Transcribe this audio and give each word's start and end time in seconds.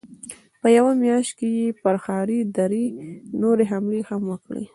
په 0.61 0.67
يوه 0.77 0.91
مياشت 1.03 1.31
کې 1.39 1.47
يې 1.57 1.67
پر 1.81 1.95
ښار 2.03 2.29
درې 2.57 2.85
نورې 3.41 3.65
حملې 3.71 4.01
هم 4.09 4.21
وکړې. 4.31 4.65